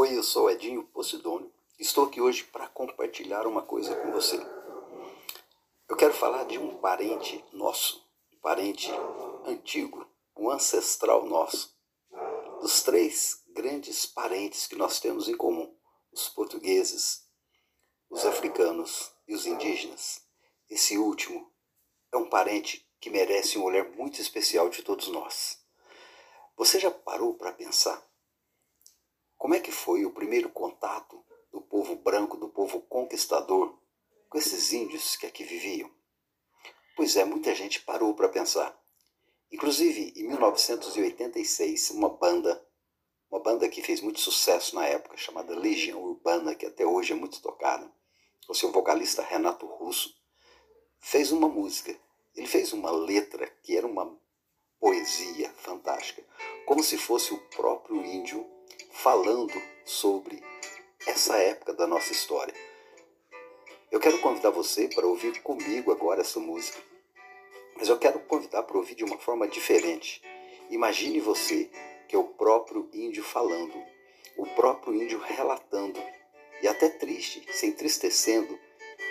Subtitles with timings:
[0.00, 1.52] Oi, eu sou Edinho Posidônio.
[1.76, 4.36] Estou aqui hoje para compartilhar uma coisa com você.
[5.88, 8.88] Eu quero falar de um parente nosso, um parente
[9.44, 10.06] antigo,
[10.36, 11.76] um ancestral nosso,
[12.60, 15.76] dos três grandes parentes que nós temos em comum:
[16.12, 17.28] os portugueses,
[18.08, 20.22] os africanos e os indígenas.
[20.70, 21.50] Esse último
[22.12, 25.58] é um parente que merece um olhar muito especial de todos nós.
[26.56, 28.07] Você já parou para pensar
[29.38, 33.78] como é que foi o primeiro contato do povo branco, do povo conquistador,
[34.28, 35.88] com esses índios que aqui viviam?
[36.96, 38.76] Pois é, muita gente parou para pensar.
[39.52, 42.66] Inclusive, em 1986, uma banda,
[43.30, 47.16] uma banda que fez muito sucesso na época, chamada Legião Urbana, que até hoje é
[47.16, 47.90] muito tocada,
[48.48, 50.12] o seu vocalista Renato Russo,
[50.98, 51.96] fez uma música.
[52.34, 54.18] Ele fez uma letra que era uma
[54.80, 56.24] poesia fantástica,
[56.66, 58.57] como se fosse o próprio índio
[58.90, 60.42] falando sobre
[61.06, 62.54] essa época da nossa história.
[63.90, 66.78] Eu quero convidar você para ouvir comigo agora essa música,
[67.76, 70.22] mas eu quero convidar para ouvir de uma forma diferente.
[70.68, 71.70] Imagine você
[72.06, 73.74] que é o próprio índio falando,
[74.36, 76.02] o próprio índio relatando,
[76.60, 78.58] e até triste, se entristecendo,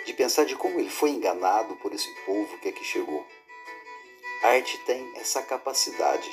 [0.04, 3.26] de pensar de como ele foi enganado por esse povo que aqui chegou.
[4.42, 6.30] A arte tem essa capacidade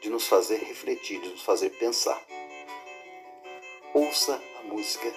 [0.00, 2.20] de nos fazer refletir, de nos fazer pensar.
[3.92, 5.12] Ouça a música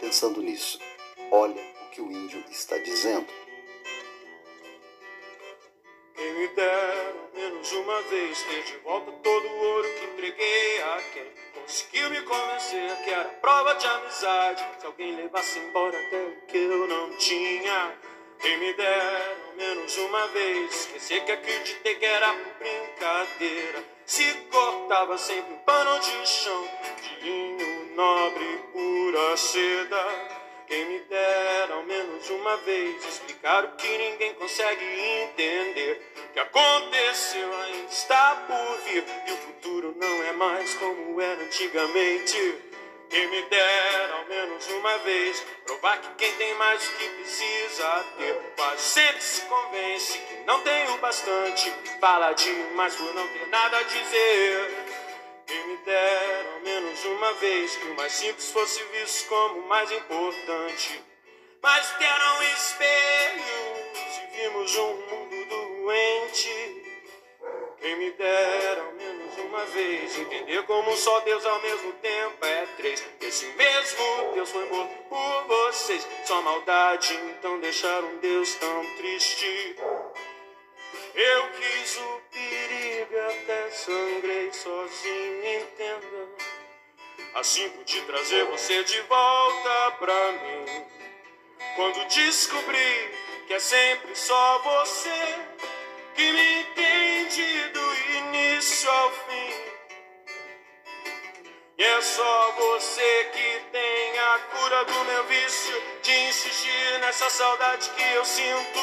[0.00, 0.78] pensando nisso.
[1.32, 3.26] Olha o que o índio está dizendo.
[6.14, 11.02] Quem me dera menos uma vez ter de volta todo o ouro que entreguei a
[11.12, 14.64] quem conseguiu me convencer que era prova de amizade.
[14.78, 17.98] Se alguém levasse embora até o que eu não tinha.
[18.38, 23.84] Quem me dera menos uma vez esquecer que acreditei que era brincadeira.
[24.06, 26.68] Se cortava sempre um pano de chão
[27.00, 30.42] de linho nobre, pura seda.
[30.66, 34.84] Quem me dera ao menos uma vez explicar o que ninguém consegue
[35.22, 36.00] entender.
[36.16, 41.42] O que aconteceu ainda está por vir e o futuro não é mais como era
[41.42, 42.72] antigamente.
[43.10, 48.04] Quem me dera ao menos uma vez provar que quem tem mais do que precisa
[48.16, 51.70] ter, quase sempre se convence que não tem o bastante.
[52.00, 54.81] Fala demais por não ter nada a dizer.
[57.02, 61.02] Menos uma vez que o mais simples fosse visto como o mais importante.
[61.60, 66.82] Mas deram espelhos e vimos um mundo doente.
[67.80, 72.66] Quem me dera ao menos uma vez entender como só Deus ao mesmo tempo é
[72.76, 73.04] três.
[73.20, 76.06] Esse mesmo Deus foi morto por vocês.
[76.24, 79.76] Só maldade então deixaram Deus tão triste.
[81.14, 86.41] Eu quis o perigo até sangrei sozinho, entenda.
[87.34, 90.86] Assim pude trazer você de volta pra mim.
[91.76, 93.10] Quando descobri
[93.46, 95.38] que é sempre só você
[96.14, 99.72] que me entende do início ao fim.
[101.78, 107.88] E é só você que tem a cura do meu vício de insistir nessa saudade
[107.90, 108.80] que eu sinto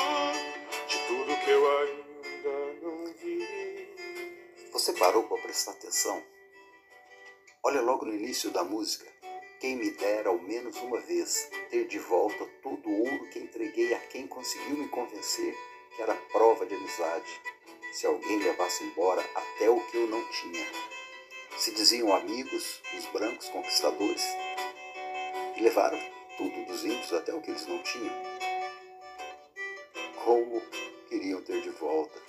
[0.87, 3.89] de tudo que eu ainda não vi.
[4.73, 6.38] Você parou para prestar atenção?
[7.61, 9.05] Olha logo no início da música.
[9.59, 13.93] Quem me dera ao menos uma vez ter de volta todo o ouro que entreguei
[13.93, 15.53] a quem conseguiu me convencer
[15.93, 17.41] que era prova de amizade.
[17.91, 20.65] Se alguém levasse embora até o que eu não tinha.
[21.57, 24.23] Se diziam amigos os brancos conquistadores
[25.57, 25.99] e levaram
[26.37, 28.23] tudo dos índios até o que eles não tinham.
[30.23, 30.61] Como
[31.09, 32.21] queriam ter de volta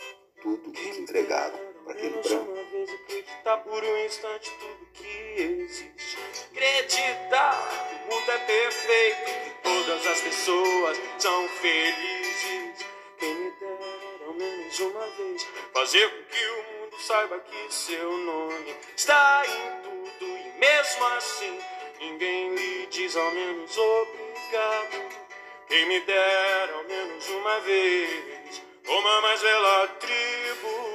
[0.43, 2.51] tudo o que entregaram branco?
[2.51, 6.19] Uma vez acreditar por um instante tudo que existe.
[6.53, 12.87] Acreditar que o mundo é perfeito, que todas as pessoas são felizes.
[13.19, 18.17] Quem me dera ao menos uma vez fazer com que o mundo saiba que seu
[18.19, 21.59] nome está em tudo e mesmo assim
[22.01, 25.31] ninguém lhe diz ao menos obrigado.
[25.69, 30.90] Quem me dera ao menos uma vez como a mais bela tribo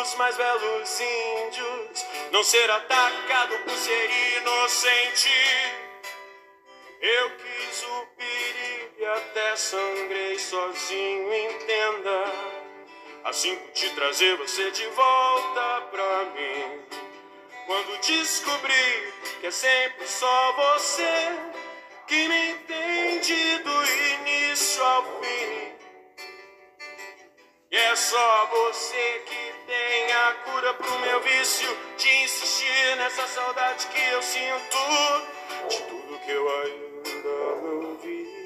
[0.00, 5.28] dos mais belos índios, não ser atacado por ser inocente.
[7.02, 12.24] Eu quis o perigo e até sangrei sozinho, entenda.
[13.24, 16.82] Assim pude trazer você de volta pra mim.
[17.66, 21.38] Quando descobri que é sempre só você
[22.06, 25.70] que me entende do início ao fim.
[27.70, 33.86] E é só você que tem a cura pro meu vício de insistir nessa saudade
[33.86, 38.39] que eu sinto de tudo que eu ainda não vi.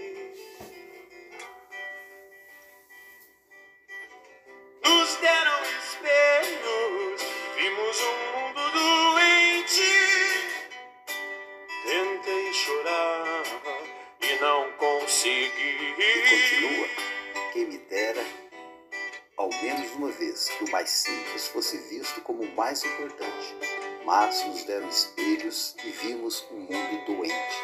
[20.54, 23.56] Que o mais simples fosse visto como o mais importante.
[24.04, 27.62] Mas nos deram espelhos e vimos um mundo doente.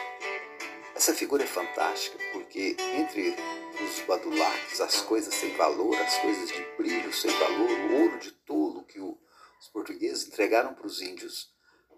[0.94, 3.34] Essa figura é fantástica porque entre
[3.82, 8.32] os badulaques, as coisas sem valor, as coisas de brilho sem valor, o ouro de
[8.32, 11.52] tolo que os portugueses entregaram para os índios,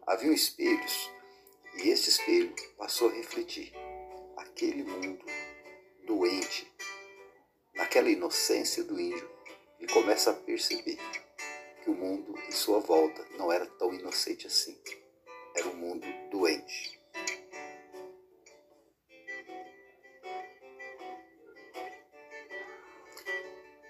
[0.07, 1.11] haviam espelhos
[1.75, 3.73] e este espelho passou a refletir
[4.37, 5.25] aquele mundo
[6.07, 6.71] doente,
[7.75, 9.31] naquela inocência do índio
[9.83, 10.97] e começa a perceber
[11.83, 14.79] que o mundo em sua volta não era tão inocente assim.
[15.57, 17.01] Era um mundo doente.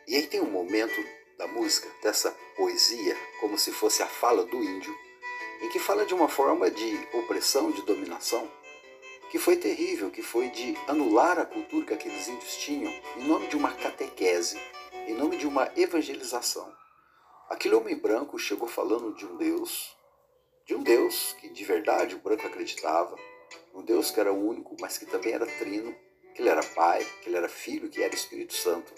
[0.09, 0.95] E aí tem um momento
[1.39, 4.95] da música, dessa poesia, como se fosse a fala do índio,
[5.61, 8.51] em que fala de uma forma de opressão, de dominação,
[9.31, 13.47] que foi terrível, que foi de anular a cultura que aqueles índios tinham em nome
[13.47, 14.59] de uma catequese,
[15.07, 16.73] em nome de uma evangelização.
[17.49, 19.97] Aquele homem branco chegou falando de um Deus,
[20.65, 23.17] de um Deus que de verdade o branco acreditava,
[23.75, 25.95] um Deus que era único, mas que também era trino,
[26.35, 28.95] que ele era Pai, que ele era Filho, que era Espírito Santo.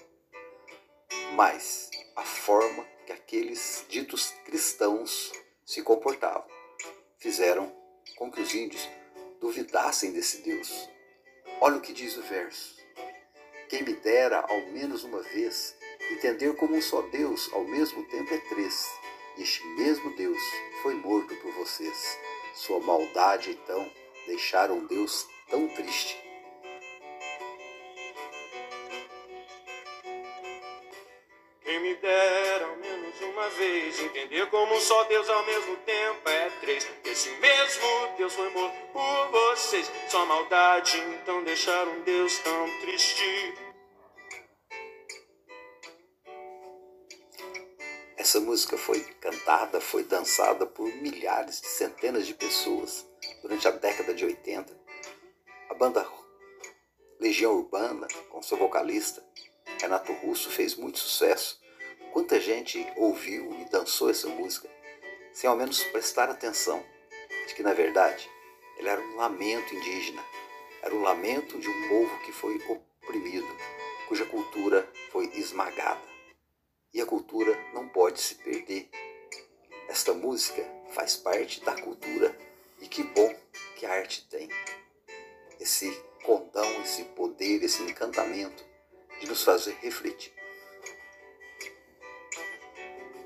[1.34, 5.32] Mas a forma que aqueles ditos cristãos
[5.64, 6.46] se comportavam
[7.18, 7.74] fizeram
[8.16, 8.88] com que os índios
[9.40, 10.88] duvidassem desse Deus.
[11.60, 12.76] Olha o que diz o verso.
[13.68, 15.74] Quem me dera ao menos uma vez
[16.24, 18.90] Entender como um só Deus ao mesmo tempo é três.
[19.36, 20.40] Este mesmo Deus
[20.80, 22.18] foi morto por vocês.
[22.54, 23.90] Sua maldade, então,
[24.26, 26.16] deixaram Deus tão triste.
[31.62, 36.26] Quem me dera ao menos uma vez entender como um só Deus ao mesmo tempo
[36.26, 36.88] é três.
[37.04, 39.92] Esse mesmo Deus foi morto por vocês.
[40.08, 43.63] Sua maldade, então, deixaram Deus tão triste.
[48.34, 53.06] Essa música foi cantada, foi dançada por milhares de centenas de pessoas
[53.40, 54.76] durante a década de 80.
[55.70, 56.04] A banda
[57.20, 59.24] Legião Urbana, com seu vocalista
[59.80, 61.60] Renato Russo, fez muito sucesso.
[62.12, 64.68] Quanta gente ouviu e dançou essa música
[65.32, 66.84] sem ao menos prestar atenção
[67.46, 68.28] de que, na verdade,
[68.76, 70.24] ele era um lamento indígena,
[70.82, 73.46] era um lamento de um povo que foi oprimido,
[74.08, 76.13] cuja cultura foi esmagada
[76.94, 78.88] e a cultura não pode se perder.
[79.88, 82.34] Esta música faz parte da cultura
[82.80, 83.34] e que bom
[83.76, 84.48] que a arte tem.
[85.58, 85.90] Esse
[86.22, 88.64] condão, esse poder, esse encantamento
[89.20, 90.32] de nos fazer refletir.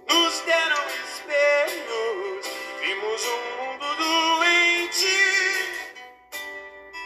[0.09, 2.47] Nos deram espelhos,
[2.81, 5.07] vimos um mundo doente.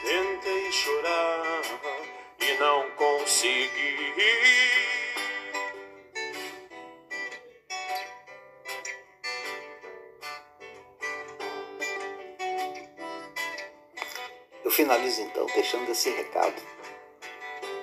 [0.04, 1.62] Tentei chorar
[2.40, 4.61] e não consegui.
[14.72, 16.60] Finalizo então deixando esse recado.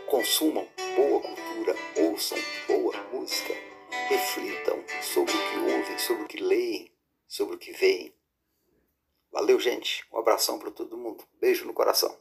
[0.08, 3.53] Consumam boa cultura, ouçam boa música,
[4.08, 6.91] reflitam sobre o que ouvem, sobre o que leem,
[7.27, 8.12] sobre o que veem.
[9.31, 10.03] Valeu, gente.
[10.12, 11.24] Um abração para todo mundo.
[11.39, 12.17] Beijo no coração.